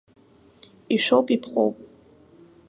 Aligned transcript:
Ишәоуп, 0.95 1.27
иԥҟоуп! 1.35 1.75